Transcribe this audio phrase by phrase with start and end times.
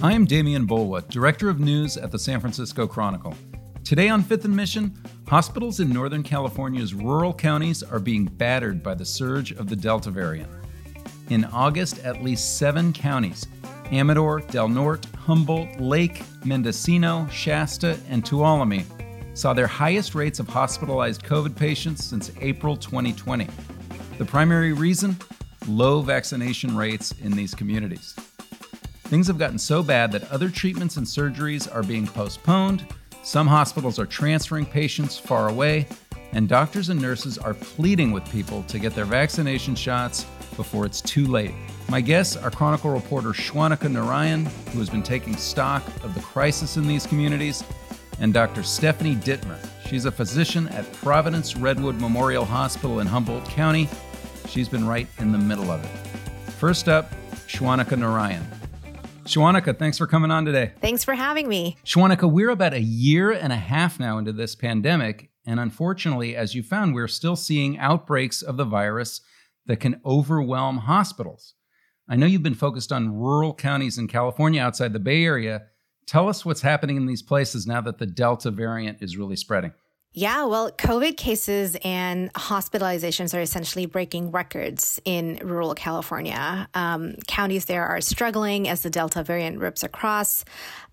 [0.00, 3.34] I am Demian Bulwa, Director of News at the San Francisco Chronicle.
[3.82, 4.96] Today on Fifth and Mission,
[5.26, 10.12] hospitals in Northern California's rural counties are being battered by the surge of the Delta
[10.12, 10.48] variant.
[11.30, 13.48] In August, at least seven counties
[13.90, 18.84] Amador, Del Norte, Humboldt, Lake, Mendocino, Shasta, and Tuolumne
[19.36, 23.48] saw their highest rates of hospitalized COVID patients since April 2020.
[24.16, 25.16] The primary reason?
[25.68, 28.14] Low vaccination rates in these communities.
[29.04, 32.86] Things have gotten so bad that other treatments and surgeries are being postponed,
[33.22, 35.86] some hospitals are transferring patients far away,
[36.32, 40.24] and doctors and nurses are pleading with people to get their vaccination shots
[40.56, 41.52] before it's too late.
[41.90, 46.78] My guests are Chronicle reporter Shwanika Narayan, who has been taking stock of the crisis
[46.78, 47.62] in these communities,
[48.20, 48.62] and Dr.
[48.62, 49.58] Stephanie Dittmer.
[49.86, 53.88] She's a physician at Providence Redwood Memorial Hospital in Humboldt County.
[54.48, 55.90] She's been right in the middle of it.
[56.52, 57.12] First up,
[57.46, 58.46] Shwanika Narayan.
[59.24, 60.72] Shwanika, thanks for coming on today.
[60.80, 61.76] Thanks for having me.
[61.84, 66.54] Shwanika, we're about a year and a half now into this pandemic, and unfortunately, as
[66.54, 69.20] you found, we're still seeing outbreaks of the virus
[69.66, 71.54] that can overwhelm hospitals.
[72.08, 75.66] I know you've been focused on rural counties in California outside the Bay Area.
[76.06, 79.74] Tell us what's happening in these places now that the Delta variant is really spreading.
[80.14, 86.66] Yeah, well, COVID cases and hospitalizations are essentially breaking records in rural California.
[86.72, 90.46] Um, counties there are struggling as the Delta variant rips across,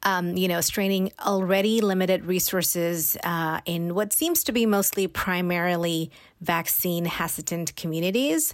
[0.03, 6.11] um, you know, straining already limited resources uh, in what seems to be mostly primarily
[6.41, 8.53] vaccine hesitant communities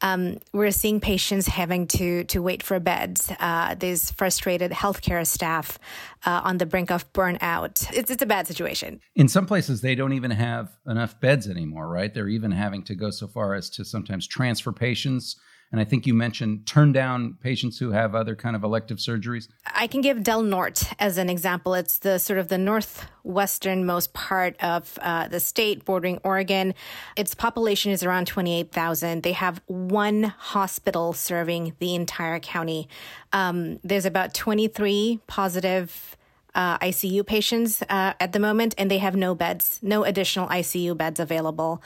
[0.00, 3.32] um, we're seeing patients having to to wait for beds.
[3.40, 5.78] Uh, there's frustrated healthcare staff
[6.26, 7.90] uh, on the brink of burnout.
[7.92, 9.00] It's it's a bad situation.
[9.14, 11.88] In some places, they don't even have enough beds anymore.
[11.88, 12.12] Right?
[12.12, 15.36] They're even having to go so far as to sometimes transfer patients
[15.74, 19.48] and I think you mentioned turn down patients who have other kind of elective surgeries.
[19.66, 21.74] I can give Del Norte as an example.
[21.74, 26.74] It's the sort of the northwesternmost part of uh, the state bordering Oregon.
[27.16, 29.24] Its population is around 28,000.
[29.24, 32.88] They have one hospital serving the entire county.
[33.32, 36.16] Um, there's about 23 positive
[36.54, 40.96] uh, ICU patients uh, at the moment, and they have no beds, no additional ICU
[40.96, 41.82] beds available.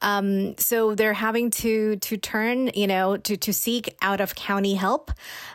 [0.00, 4.74] Um, so they're having to to turn, you know, to to seek out of county
[4.74, 5.10] help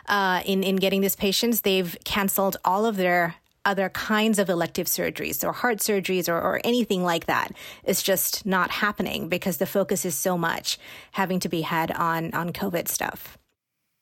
[0.06, 1.62] uh, in in getting these patients.
[1.62, 6.60] They've canceled all of their other kinds of elective surgeries or heart surgeries or, or
[6.64, 7.52] anything like that.
[7.84, 10.78] It's just not happening because the focus is so much
[11.12, 13.38] having to be had on on COVID stuff.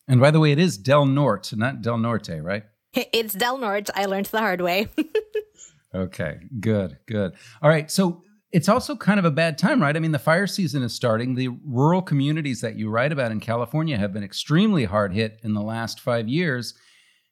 [0.08, 2.62] And by the way, it is Del Norte, not Del Norte, right?
[3.12, 3.90] It's Del Norte.
[3.94, 4.88] I learned the hard way.
[5.94, 7.32] okay, good, good.
[7.62, 9.96] All right, so it's also kind of a bad time, right?
[9.96, 11.34] I mean, the fire season is starting.
[11.34, 15.52] The rural communities that you write about in California have been extremely hard hit in
[15.54, 16.74] the last five years.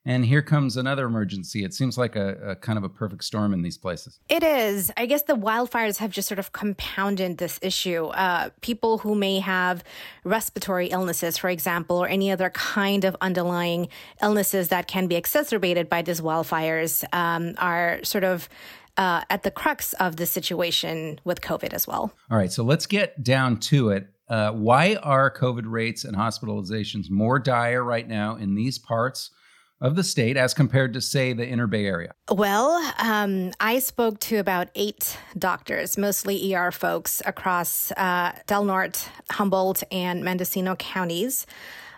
[0.07, 1.65] And here comes another emergency.
[1.65, 4.21] It seems like a, a, kind of a perfect storm in these places.
[4.29, 4.93] It is.
[4.99, 8.07] I guess the wildfires have just sort of compounded this issue.
[8.09, 9.83] Uh, people who may have
[10.23, 13.89] respiratory illnesses, for example, or any other kind of underlying
[14.21, 18.51] illnesses that can be exacerbated by these wildfires um, are sort of
[18.99, 22.13] uh, at the crux of the situation with COVID as well.
[22.31, 22.53] All right.
[22.53, 24.09] So let's get down to it.
[24.29, 29.31] Uh, why are COVID rates and hospitalizations more dire right now in these parts?
[29.81, 32.15] Of the state as compared to, say, the inner Bay Area?
[32.31, 39.09] Well, um, I spoke to about eight doctors, mostly ER folks across uh, Del Norte,
[39.31, 41.47] Humboldt, and Mendocino counties.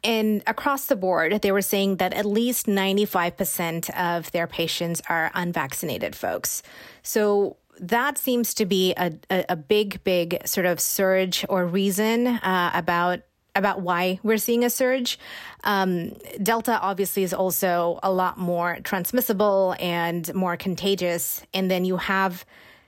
[0.03, 5.31] And across the board, they were saying that at least 95% of their patients are
[5.35, 6.63] unvaccinated folks.
[7.03, 12.27] So that seems to be a, a, a big, big sort of surge or reason
[12.27, 13.21] uh, about
[13.57, 15.19] about why we're seeing a surge.
[15.65, 16.11] Um,
[16.43, 21.43] Delta obviously is also a lot more transmissible and more contagious.
[21.53, 22.45] And then you have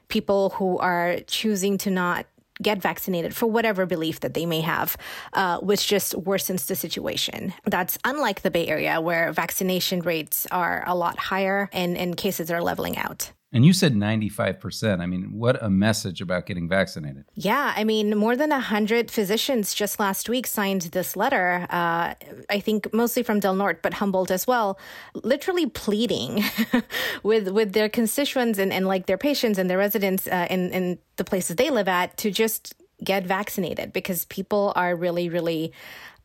[0.09, 2.27] people who are choosing to not
[2.61, 4.97] get vaccinated for whatever belief that they may have,
[5.33, 7.55] uh, which just worsens the situation.
[7.65, 12.51] That's unlike the Bay Area, where vaccination rates are a lot higher and, and cases
[12.51, 13.31] are leveling out.
[13.51, 15.01] And you said 95%.
[15.01, 17.25] I mean, what a message about getting vaccinated.
[17.35, 17.73] Yeah.
[17.75, 22.15] I mean, more than 100 physicians just last week signed this letter, uh,
[22.51, 24.79] I think mostly from Del Norte, but Humboldt as well,
[25.15, 26.45] literally pleading
[27.23, 30.99] with with their constituents and, and like their patients and their residents uh, in, in
[31.17, 35.73] the places they live at to just get vaccinated because people are really, really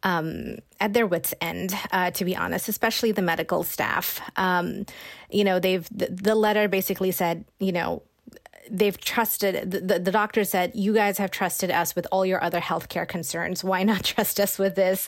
[0.04, 4.22] um, at their wits' end, uh, to be honest, especially the medical staff.
[4.36, 4.86] Um,
[5.30, 8.04] you know, they've the, the, letter basically said, you know,
[8.70, 12.44] they've trusted the, the, the doctor said, you guys have trusted us with all your
[12.44, 13.64] other healthcare concerns.
[13.64, 15.08] Why not trust us with this?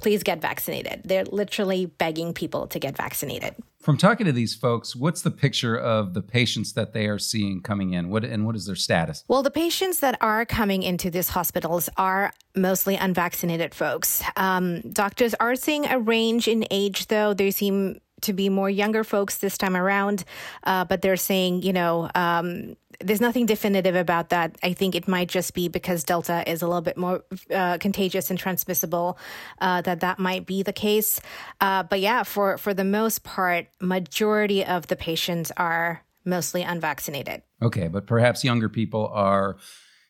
[0.00, 1.02] Please get vaccinated.
[1.04, 3.54] They're literally begging people to get vaccinated.
[3.80, 7.62] From talking to these folks, what's the picture of the patients that they are seeing
[7.62, 8.10] coming in?
[8.10, 9.24] What and what is their status?
[9.26, 14.22] Well, the patients that are coming into these hospitals are mostly unvaccinated folks.
[14.36, 17.32] Um, doctors are seeing a range in age, though.
[17.32, 20.24] They seem to be more younger folks this time around,
[20.64, 24.56] uh, but they're saying, you know, um, there's nothing definitive about that.
[24.62, 28.30] I think it might just be because Delta is a little bit more uh, contagious
[28.30, 29.18] and transmissible
[29.60, 31.20] uh, that that might be the case.
[31.60, 37.42] Uh, but yeah, for for the most part, majority of the patients are mostly unvaccinated.
[37.62, 39.56] Okay, but perhaps younger people are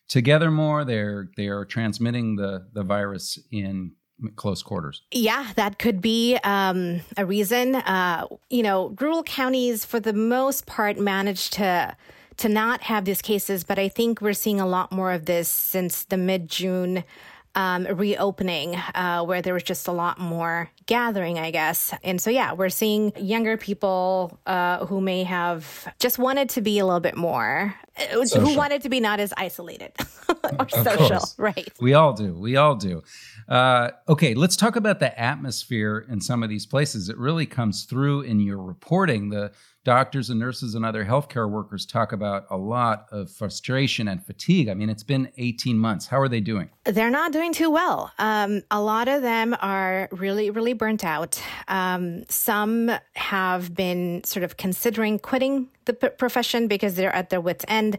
[0.07, 0.83] together more.
[0.83, 3.93] They're they are transmitting the the virus in
[4.35, 5.01] close quarters.
[5.11, 7.75] Yeah, that could be um, a reason.
[7.75, 11.95] Uh, you know, rural counties, for the most part, manage to
[12.37, 15.47] to not have these cases, but I think we're seeing a lot more of this
[15.47, 17.03] since the mid June
[17.55, 21.93] um, reopening, uh, where there was just a lot more gathering, I guess.
[22.03, 26.79] And so, yeah, we're seeing younger people uh, who may have just wanted to be
[26.79, 28.41] a little bit more, uh, social.
[28.41, 29.91] who wanted to be not as isolated
[30.59, 31.35] or social, course.
[31.37, 31.71] right?
[31.81, 32.33] We all do.
[32.33, 33.03] We all do.
[33.51, 37.09] Uh, okay, let's talk about the atmosphere in some of these places.
[37.09, 39.27] It really comes through in your reporting.
[39.27, 39.51] The
[39.83, 44.69] doctors and nurses and other healthcare workers talk about a lot of frustration and fatigue.
[44.69, 46.07] I mean, it's been 18 months.
[46.07, 46.69] How are they doing?
[46.85, 48.11] They're not doing too well.
[48.19, 51.41] Um, a lot of them are really, really burnt out.
[51.67, 57.41] Um, some have been sort of considering quitting the p- profession because they're at their
[57.41, 57.97] wits' end.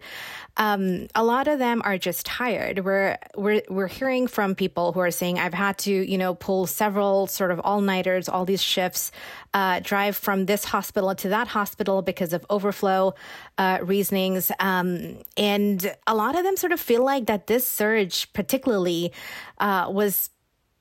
[0.57, 2.85] Um, a lot of them are just tired.
[2.85, 6.67] We're we're we're hearing from people who are saying, "I've had to, you know, pull
[6.67, 9.11] several sort of all nighters, all these shifts,
[9.53, 11.72] uh, drive from this hospital to that hospital
[12.03, 13.15] because of overflow
[13.59, 18.33] uh, reasonings," um, and a lot of them sort of feel like that this surge,
[18.33, 19.13] particularly,
[19.59, 20.31] uh, was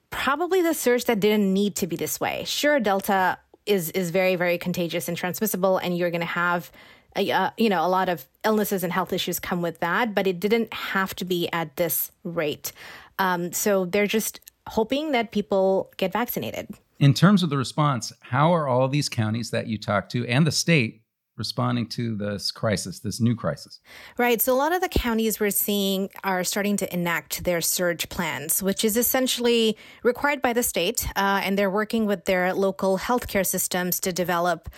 [0.10, 2.44] probably the surge that didn't need to be this way.
[2.46, 6.72] Sure, Delta is is very very contagious and transmissible, and you're going to have.
[7.14, 10.40] Uh, you know, a lot of illnesses and health issues come with that, but it
[10.40, 12.72] didn't have to be at this rate.
[13.20, 16.70] Um, so they're just hoping that people get vaccinated.
[17.02, 20.46] In terms of the response, how are all these counties that you talk to and
[20.46, 21.02] the state
[21.36, 23.80] responding to this crisis, this new crisis?
[24.20, 24.40] Right.
[24.40, 28.62] So, a lot of the counties we're seeing are starting to enact their surge plans,
[28.62, 31.08] which is essentially required by the state.
[31.16, 34.70] Uh, and they're working with their local healthcare systems to develop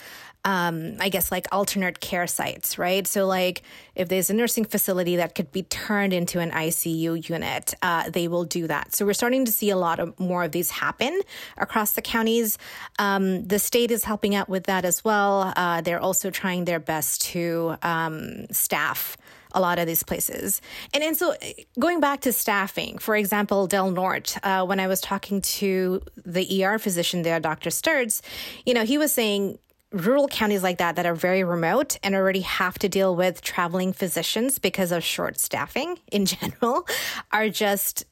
[0.46, 3.08] um, I guess like alternate care sites, right?
[3.08, 3.62] So like
[3.96, 8.28] if there's a nursing facility that could be turned into an ICU unit, uh, they
[8.28, 8.94] will do that.
[8.94, 11.22] So we're starting to see a lot of more of these happen
[11.58, 12.58] across the counties.
[13.00, 15.54] Um, the state is helping out with that as well.
[15.56, 19.18] Uh, they're also trying their best to um, staff
[19.54, 20.62] a lot of these places.
[20.94, 21.36] And, and so
[21.80, 26.64] going back to staffing, for example, Del Norte, uh, when I was talking to the
[26.64, 27.70] ER physician there, Dr.
[27.70, 28.22] Sturz,
[28.66, 29.60] you know, he was saying
[29.94, 33.94] rural counties like that that are very remote and already have to deal with traveling
[33.94, 36.88] physicians because of short staffing in general
[37.32, 38.06] are just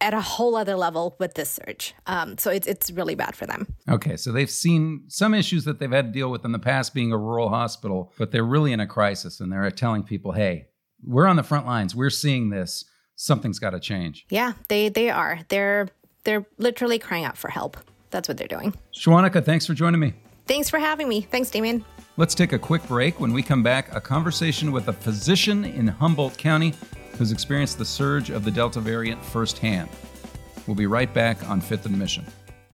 [0.00, 1.94] at a whole other level with this surge.
[2.06, 3.66] Um, so it's it's really bad for them.
[3.88, 6.94] Okay, so they've seen some issues that they've had to deal with in the past
[6.94, 10.68] being a rural hospital, but they're really in a crisis and they're telling people, "Hey,
[11.02, 11.94] we're on the front lines.
[11.94, 12.86] We're seeing this.
[13.14, 15.40] Something's got to change." Yeah, they they are.
[15.48, 15.88] They're
[16.24, 17.76] they're literally crying out for help.
[18.10, 18.74] That's what they're doing.
[18.94, 20.14] Shwanika, thanks for joining me.
[20.46, 21.22] Thanks for having me.
[21.22, 21.84] Thanks, Demian.
[22.16, 23.20] Let's take a quick break.
[23.20, 26.74] When we come back, a conversation with a physician in Humboldt County
[27.16, 29.88] who's experienced the surge of the Delta variant firsthand.
[30.66, 32.24] We'll be right back on Fifth and Mission.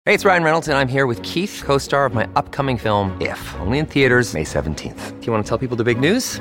[0.04, 3.16] Hey, it's Ryan Reynolds, and I'm here with Keith, co star of my upcoming film,
[3.20, 5.20] If, only in theaters, May 17th.
[5.20, 6.40] Do you want to tell people the big news?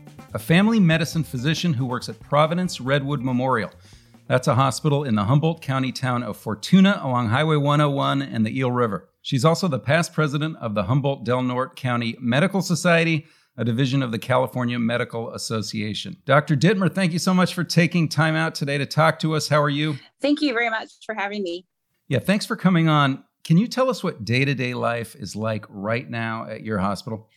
[0.33, 3.71] A family medicine physician who works at Providence Redwood Memorial.
[4.27, 8.57] That's a hospital in the Humboldt County town of Fortuna along Highway 101 and the
[8.57, 9.09] Eel River.
[9.21, 13.25] She's also the past president of the Humboldt Del Norte County Medical Society,
[13.57, 16.15] a division of the California Medical Association.
[16.25, 16.55] Dr.
[16.55, 19.49] Dittmer, thank you so much for taking time out today to talk to us.
[19.49, 19.97] How are you?
[20.21, 21.65] Thank you very much for having me.
[22.07, 23.25] Yeah, thanks for coming on.
[23.43, 26.77] Can you tell us what day to day life is like right now at your
[26.77, 27.27] hospital?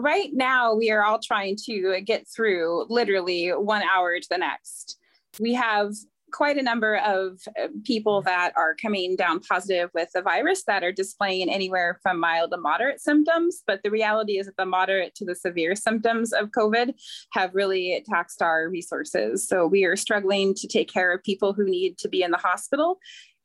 [0.00, 4.96] Right now, we are all trying to get through literally one hour to the next.
[5.40, 5.92] We have
[6.30, 7.40] quite a number of
[7.84, 12.50] people that are coming down positive with the virus that are displaying anywhere from mild
[12.52, 13.62] to moderate symptoms.
[13.66, 16.94] But the reality is that the moderate to the severe symptoms of COVID
[17.32, 19.48] have really taxed our resources.
[19.48, 22.36] So we are struggling to take care of people who need to be in the
[22.36, 22.98] hospital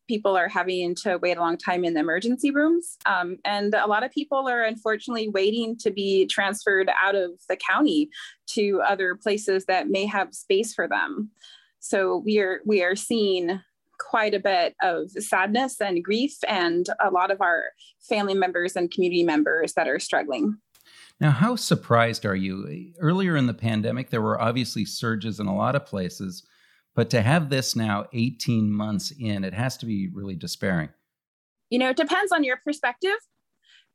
[0.08, 2.98] people are having to wait a long time in the emergency rooms.
[3.06, 7.56] Um, and a lot of people are unfortunately waiting to be transferred out of the
[7.56, 8.10] county
[8.48, 11.32] to other places that may have space for them.
[11.80, 13.60] So we are we are seeing
[14.00, 17.64] quite a bit of sadness and grief and a lot of our
[18.02, 20.58] family members and community members that are struggling.
[21.20, 22.94] Now, how surprised are you?
[23.00, 26.44] Earlier in the pandemic, there were obviously surges in a lot of places.
[26.96, 30.90] But to have this now 18 months in, it has to be really despairing.
[31.70, 33.18] You know, it depends on your perspective.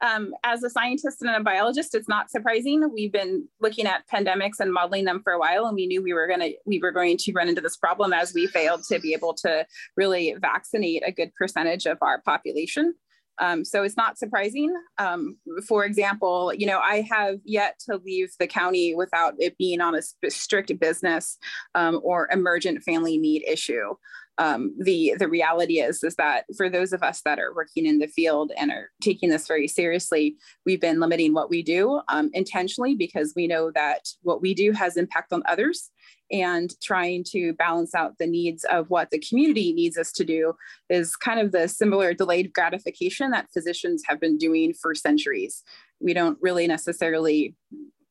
[0.01, 2.89] Um, as a scientist and a biologist, it's not surprising.
[2.93, 6.13] We've been looking at pandemics and modeling them for a while, and we knew we
[6.13, 9.01] were going to we were going to run into this problem as we failed to
[9.01, 12.95] be able to really vaccinate a good percentage of our population.
[13.41, 14.75] Um, so it's not surprising.
[14.99, 19.81] Um, for example, you know, I have yet to leave the county without it being
[19.81, 21.39] on a strict business
[21.75, 23.95] um, or emergent family need issue.
[24.39, 27.99] Um, the the reality is is that for those of us that are working in
[27.99, 32.31] the field and are taking this very seriously, we've been limiting what we do um,
[32.33, 35.91] intentionally because we know that what we do has impact on others
[36.31, 40.53] and trying to balance out the needs of what the community needs us to do
[40.91, 45.63] is kind of the similar delayed gratification that physicians have been doing for centuries.
[46.01, 47.55] We don't really necessarily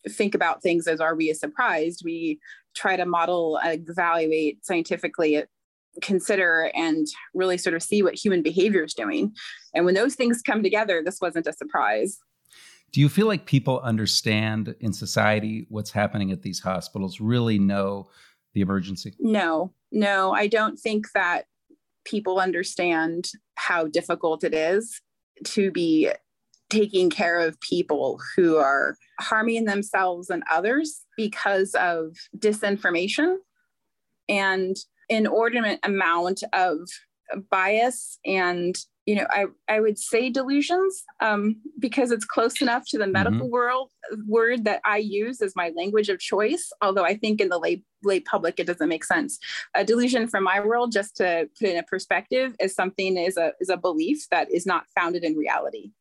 [0.10, 2.02] think about things as are we a surprised.
[2.04, 2.40] We
[2.76, 5.44] try to model, evaluate scientifically,
[6.02, 9.34] consider, and really sort of see what human behavior is doing.
[9.74, 12.20] And when those things come together, this wasn't a surprise.
[12.98, 18.10] Do you feel like people understand in society what's happening at these hospitals, really know
[18.56, 19.14] the emergency?
[19.20, 21.44] No, no, I don't think that
[22.06, 25.00] people understand how difficult it is
[25.44, 26.10] to be
[26.72, 33.36] taking care of people who are harming themselves and others because of disinformation
[34.28, 34.76] and
[35.08, 36.80] inordinate amount of
[37.52, 38.76] bias and
[39.08, 43.14] you know, I, I would say delusions um, because it's close enough to the mm-hmm.
[43.14, 43.50] medical mm-hmm.
[43.50, 43.92] world
[44.28, 46.70] word that I use as my language of choice.
[46.82, 49.40] Although I think in the lay, lay public, it doesn't make sense.
[49.76, 53.54] A delusion from my world, just to put in a perspective, is something is a,
[53.62, 55.92] is a belief that is not founded in reality.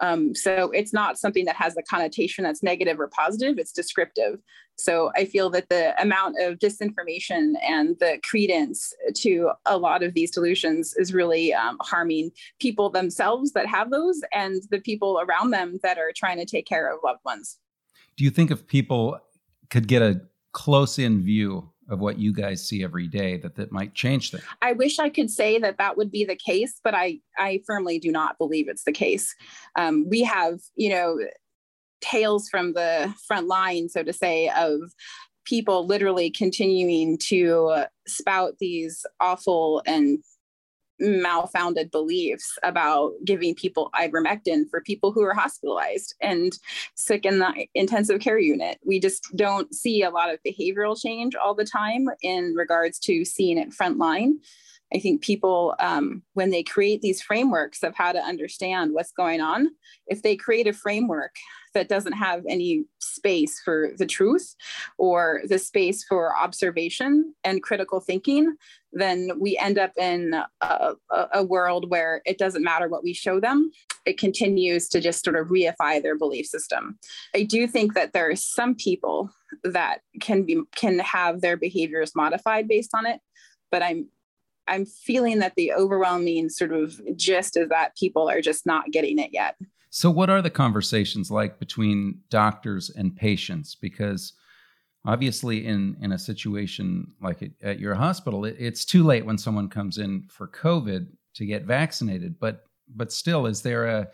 [0.00, 4.38] Um, so it's not something that has a connotation that's negative or positive, it's descriptive.
[4.76, 10.14] So I feel that the amount of disinformation and the credence to a lot of
[10.14, 15.50] these delusions is really um, harming people themselves that have those and the people around
[15.50, 17.58] them that are trying to take care of loved ones.
[18.16, 19.18] Do you think if people
[19.68, 20.20] could get a
[20.52, 24.44] close in view of what you guys see every day that that might change things
[24.62, 27.98] i wish i could say that that would be the case but i i firmly
[27.98, 29.34] do not believe it's the case.
[29.76, 31.18] Um, we have you know
[32.00, 34.80] tales from the front line so to say of
[35.44, 40.18] people literally continuing to spout these awful and
[41.00, 46.58] malfounded beliefs about giving people ivermectin for people who are hospitalized and
[46.94, 48.78] sick in the intensive care unit.
[48.84, 53.24] We just don't see a lot of behavioral change all the time in regards to
[53.24, 54.32] seeing it frontline.
[54.92, 59.40] I think people, um, when they create these frameworks of how to understand what's going
[59.40, 59.68] on,
[60.06, 61.34] if they create a framework
[61.78, 64.56] that doesn't have any space for the truth
[64.98, 68.56] or the space for observation and critical thinking,
[68.92, 70.94] then we end up in a,
[71.32, 73.70] a, world where it doesn't matter what we show them.
[74.06, 76.98] It continues to just sort of reify their belief system.
[77.32, 79.30] I do think that there are some people
[79.62, 83.20] that can be can have their behaviors modified based on it,
[83.70, 84.08] but I'm
[84.66, 89.18] I'm feeling that the overwhelming sort of gist is that people are just not getting
[89.18, 89.54] it yet.
[89.90, 93.74] So, what are the conversations like between doctors and patients?
[93.74, 94.34] Because
[95.04, 99.68] obviously, in in a situation like at your hospital, it, it's too late when someone
[99.68, 102.38] comes in for COVID to get vaccinated.
[102.38, 102.64] But
[102.94, 104.08] but still, is there a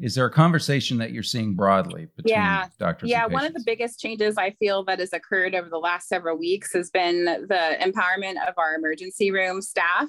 [0.00, 2.66] Is there a conversation that you're seeing broadly between yeah.
[2.78, 3.08] doctors?
[3.08, 6.36] Yeah, one of the biggest changes I feel that has occurred over the last several
[6.36, 10.08] weeks has been the empowerment of our emergency room staff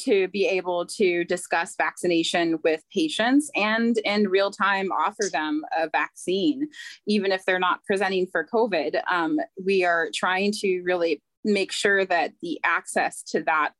[0.00, 5.88] to be able to discuss vaccination with patients and in real time offer them a
[5.88, 6.68] vaccine,
[7.06, 9.00] even if they're not presenting for COVID.
[9.10, 13.72] Um, we are trying to really make sure that the access to that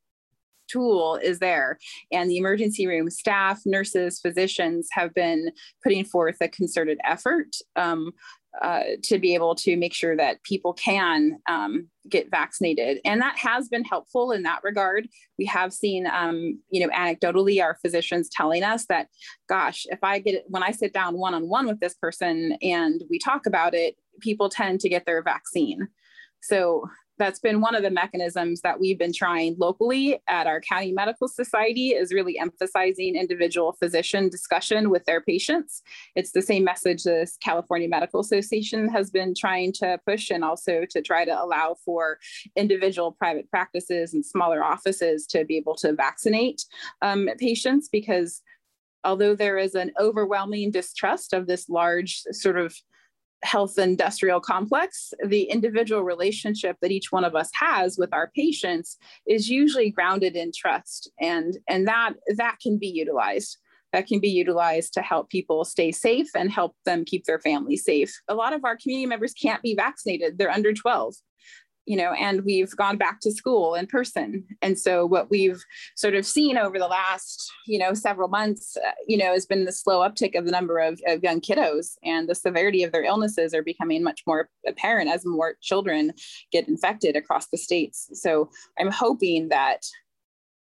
[0.73, 1.79] tool is there.
[2.11, 5.51] And the emergency room staff, nurses, physicians have been
[5.83, 8.13] putting forth a concerted effort um,
[8.61, 12.99] uh, to be able to make sure that people can um, get vaccinated.
[13.05, 15.09] And that has been helpful in that regard.
[15.39, 19.09] We have seen, um, you know, anecdotally, our physicians telling us that,
[19.49, 23.03] gosh, if I get when I sit down one on one with this person and
[23.09, 25.89] we talk about it, people tend to get their vaccine.
[26.43, 26.85] So
[27.23, 31.29] that's been one of the mechanisms that we've been trying locally at our county medical
[31.29, 35.83] society is really emphasizing individual physician discussion with their patients.
[36.17, 40.85] It's the same message the california medical association has been trying to push and also
[40.91, 42.19] to try to allow for
[42.57, 46.65] individual private practices and smaller offices to be able to vaccinate
[47.03, 48.43] um, patients because
[49.05, 52.75] although there is an overwhelming distrust of this large sort of
[53.43, 58.99] health industrial complex, the individual relationship that each one of us has with our patients
[59.27, 61.11] is usually grounded in trust.
[61.21, 63.59] And, and that, that can be utilized.
[63.93, 67.85] That can be utilized to help people stay safe and help them keep their families
[67.85, 68.15] safe.
[68.29, 71.15] A lot of our community members can't be vaccinated, they're under 12
[71.87, 74.45] you know, and we've gone back to school in person.
[74.63, 75.65] And so what we've
[75.97, 79.65] sort of seen over the last, you know, several months, uh, you know, has been
[79.65, 83.05] the slow uptick of the number of, of young kiddos and the severity of their
[83.05, 86.13] illnesses are becoming much more apparent as more children
[86.53, 88.09] get infected across the states.
[88.13, 89.85] So I'm hoping that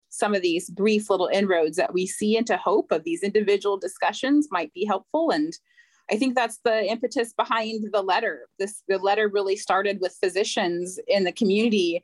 [0.09, 4.47] some of these brief little inroads that we see into hope of these individual discussions
[4.51, 5.53] might be helpful and
[6.11, 8.47] I think that's the impetus behind the letter.
[8.59, 12.03] This the letter really started with physicians in the community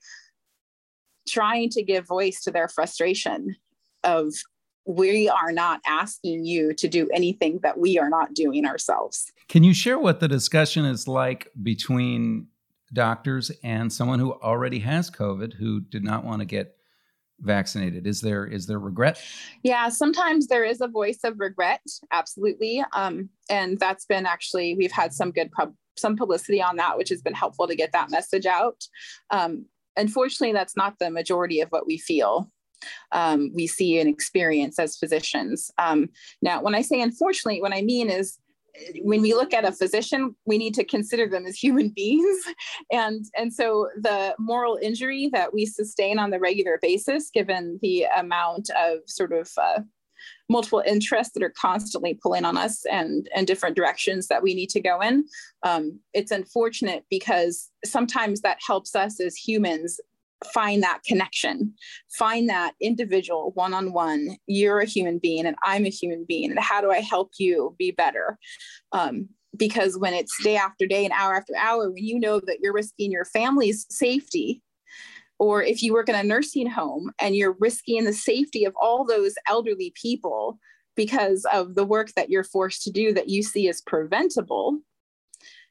[1.27, 3.55] trying to give voice to their frustration
[4.03, 4.33] of
[4.85, 9.31] we are not asking you to do anything that we are not doing ourselves.
[9.47, 12.47] Can you share what the discussion is like between
[12.91, 16.78] doctors and someone who already has COVID who did not want to get
[17.41, 18.07] vaccinated?
[18.07, 19.21] Is there is there regret?
[19.63, 24.91] Yeah sometimes there is a voice of regret absolutely um, and that's been actually we've
[24.91, 28.11] had some good pub, some publicity on that which has been helpful to get that
[28.11, 28.83] message out.
[29.31, 29.65] Um,
[29.97, 32.51] unfortunately that's not the majority of what we feel
[33.11, 35.69] um, we see and experience as physicians.
[35.77, 36.09] Um,
[36.41, 38.37] now when i say unfortunately what i mean is
[39.01, 42.37] when we look at a physician, we need to consider them as human beings.
[42.91, 48.05] And, and so the moral injury that we sustain on the regular basis, given the
[48.17, 49.81] amount of sort of uh,
[50.49, 54.69] multiple interests that are constantly pulling on us and, and different directions that we need
[54.69, 55.25] to go in,
[55.63, 59.99] um, it's unfortunate because sometimes that helps us as humans
[60.53, 61.73] find that connection,
[62.17, 64.37] find that individual one on one.
[64.47, 66.51] You're a human being and I'm a human being.
[66.51, 68.37] And how do I help you be better?
[68.91, 72.59] Um, because when it's day after day and hour after hour, when you know that
[72.61, 74.61] you're risking your family's safety,
[75.39, 79.05] or if you work in a nursing home and you're risking the safety of all
[79.05, 80.59] those elderly people
[80.95, 84.79] because of the work that you're forced to do that you see as preventable,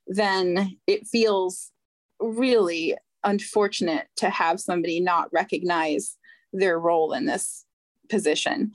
[0.06, 1.70] then it feels
[2.18, 6.16] really unfortunate to have somebody not recognize
[6.52, 7.64] their role in this
[8.08, 8.72] position.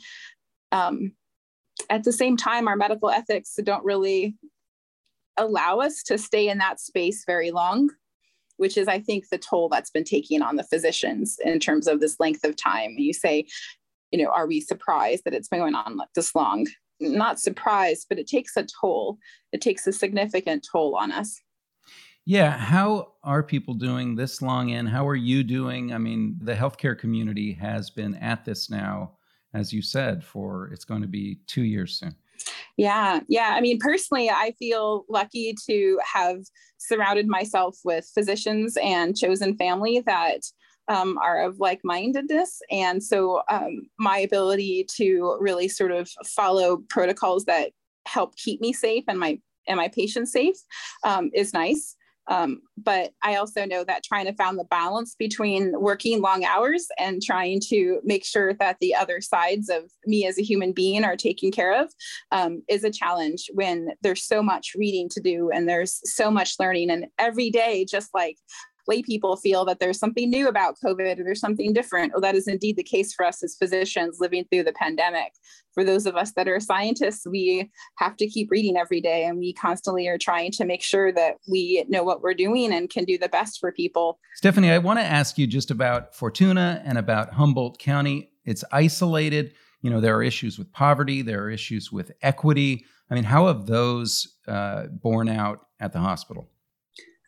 [0.71, 1.13] Um,
[1.89, 4.35] at the same time, our medical ethics don't really
[5.37, 7.89] allow us to stay in that space very long,
[8.57, 11.99] which is, I think, the toll that's been taken on the physicians in terms of
[11.99, 12.95] this length of time.
[12.97, 13.47] You say,
[14.11, 16.67] you know, are we surprised that it's been going on this long?
[16.99, 19.17] Not surprised, but it takes a toll.
[19.51, 21.41] It takes a significant toll on us.
[22.25, 22.57] Yeah.
[22.57, 24.85] How are people doing this long in?
[24.85, 25.93] How are you doing?
[25.93, 29.11] I mean, the healthcare community has been at this now,
[29.53, 32.15] as you said, for it's going to be two years soon.
[32.77, 33.19] Yeah.
[33.27, 33.53] Yeah.
[33.55, 36.37] I mean, personally, I feel lucky to have
[36.77, 40.41] surrounded myself with physicians and chosen family that
[40.87, 42.61] um, are of like mindedness.
[42.71, 47.71] And so um, my ability to really sort of follow protocols that
[48.05, 50.57] help keep me safe and my and my patients safe
[51.05, 51.95] um, is nice.
[52.27, 56.87] Um, but I also know that trying to find the balance between working long hours
[56.97, 61.03] and trying to make sure that the other sides of me as a human being
[61.03, 61.91] are taken care of
[62.31, 66.55] um, is a challenge when there's so much reading to do and there's so much
[66.59, 66.89] learning.
[66.89, 68.37] And every day, just like
[68.87, 72.13] lay people feel that there's something new about COVID or there's something different.
[72.13, 75.33] Well, that is indeed the case for us as physicians living through the pandemic.
[75.73, 79.39] For those of us that are scientists, we have to keep reading every day and
[79.39, 83.05] we constantly are trying to make sure that we know what we're doing and can
[83.05, 84.19] do the best for people.
[84.35, 88.29] Stephanie, I want to ask you just about Fortuna and about Humboldt County.
[88.45, 89.53] It's isolated.
[89.81, 92.85] You know, there are issues with poverty, there are issues with equity.
[93.09, 96.49] I mean, how have those uh, borne out at the hospital?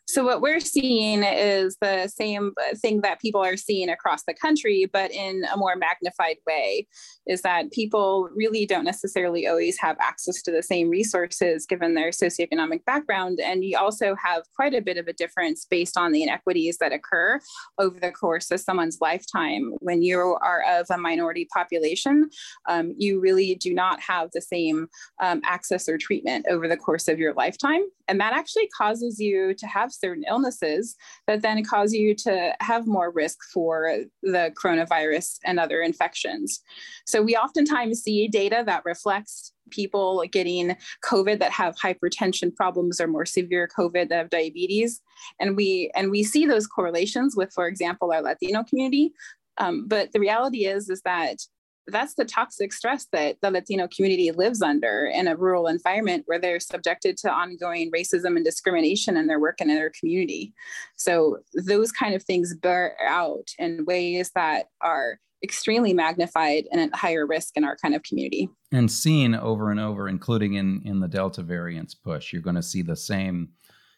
[0.08, 4.88] So what we're seeing is the same thing that people are seeing across the country,
[4.92, 6.86] but in a more magnified way,
[7.26, 12.10] is that people really don't necessarily always have access to the same resources given their
[12.10, 13.40] socioeconomic background.
[13.42, 16.92] And you also have quite a bit of a difference based on the inequities that
[16.92, 17.40] occur
[17.78, 19.72] over the course of someone's lifetime.
[19.80, 22.30] When you are of a minority population,
[22.68, 24.86] um, you really do not have the same
[25.20, 27.82] um, access or treatment over the course of your lifetime.
[28.06, 32.86] And that actually causes you to have certain illnesses that then cause you to have
[32.86, 36.60] more risk for the coronavirus and other infections.
[37.06, 43.06] So we oftentimes see data that reflects people getting COVID that have hypertension problems or
[43.06, 45.00] more severe COVID that have diabetes.
[45.40, 49.12] And we and we see those correlations with, for example, our Latino community.
[49.58, 51.38] Um, but the reality is, is that
[51.88, 56.38] that's the toxic stress that the Latino community lives under in a rural environment where
[56.38, 60.52] they're subjected to ongoing racism and discrimination in their work and in their community.
[60.96, 66.94] So those kind of things bear out in ways that are extremely magnified and at
[66.94, 68.48] higher risk in our kind of community.
[68.72, 72.62] And seen over and over, including in in the Delta variants push, you're going to
[72.62, 73.50] see the same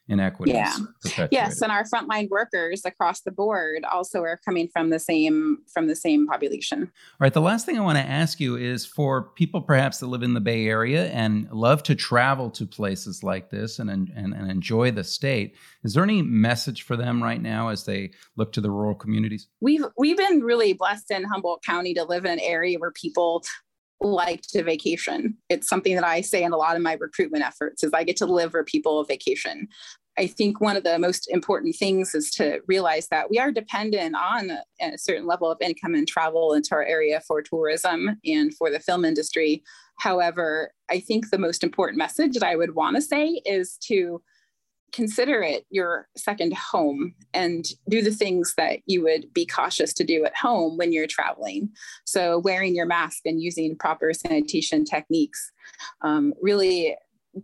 [0.09, 0.55] inequities.
[0.55, 1.29] Yeah.
[1.31, 5.87] Yes, and our frontline workers across the board also are coming from the same from
[5.87, 6.83] the same population.
[6.83, 6.89] All
[7.21, 7.33] right.
[7.33, 10.35] The last thing I want to ask you is for people perhaps that live in
[10.35, 14.91] the Bay Area and love to travel to places like this and and, and enjoy
[14.91, 15.57] the state.
[15.85, 19.49] Is there any message for them right now as they look to the rural communities?
[19.61, 23.45] We've we've been really blessed in Humboldt County to live in an area where people
[24.01, 25.37] like to vacation.
[25.49, 28.17] It's something that I say in a lot of my recruitment efforts is I get
[28.19, 29.69] to live where people vacation.
[30.19, 34.17] I think one of the most important things is to realize that we are dependent
[34.17, 34.51] on
[34.81, 38.81] a certain level of income and travel into our area for tourism and for the
[38.81, 39.63] film industry.
[40.01, 44.21] However, I think the most important message that I would want to say is to
[44.91, 50.05] consider it your second home and do the things that you would be cautious to
[50.05, 51.69] do at home when you're traveling.
[52.07, 55.53] So, wearing your mask and using proper sanitation techniques,
[56.03, 56.97] um, really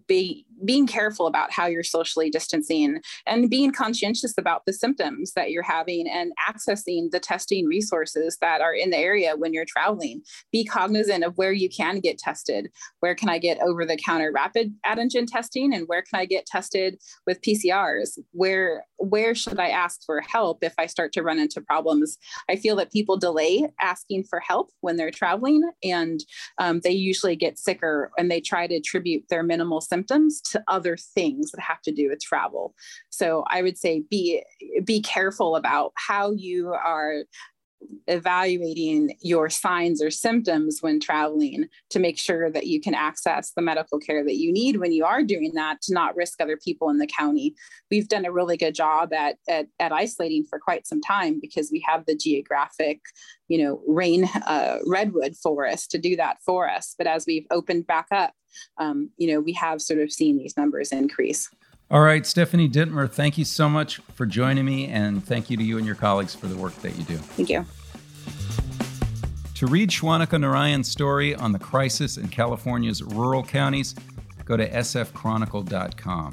[0.08, 5.50] be being careful about how you're socially distancing and being conscientious about the symptoms that
[5.50, 10.22] you're having and accessing the testing resources that are in the area when you're traveling.
[10.52, 12.70] Be cognizant of where you can get tested.
[13.00, 16.46] Where can i get over the counter rapid antigen testing and where can i get
[16.46, 21.38] tested with pcrs where where should i ask for help if i start to run
[21.38, 22.18] into problems?
[22.48, 26.20] I feel that people delay asking for help when they're traveling and
[26.58, 30.96] um, they usually get sicker and they try to attribute their minimal symptoms to other
[30.96, 32.74] things that have to do with travel.
[33.10, 34.42] So I would say be
[34.84, 37.24] be careful about how you are
[38.06, 43.62] evaluating your signs or symptoms when traveling to make sure that you can access the
[43.62, 46.88] medical care that you need when you are doing that to not risk other people
[46.90, 47.54] in the county.
[47.90, 51.70] We've done a really good job at, at, at isolating for quite some time because
[51.70, 53.00] we have the geographic,
[53.48, 56.94] you know, rain uh, redwood forest to do that for us.
[56.96, 58.32] But as we've opened back up,
[58.78, 61.50] um, you know, we have sort of seen these numbers increase.
[61.94, 65.62] All right, Stephanie Dittmer, thank you so much for joining me, and thank you to
[65.62, 67.16] you and your colleagues for the work that you do.
[67.16, 67.64] Thank you.
[69.54, 73.94] To read Shwanika Narayan's story on the crisis in California's rural counties,
[74.44, 76.32] go to sfchronicle.com.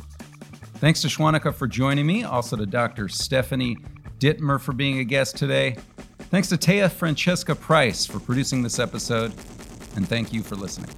[0.79, 3.07] Thanks to Shwanika for joining me, also to Dr.
[3.07, 3.77] Stephanie
[4.17, 5.77] Dittmer for being a guest today.
[6.31, 9.31] Thanks to Taya Francesca Price for producing this episode,
[9.95, 10.89] and thank you for listening.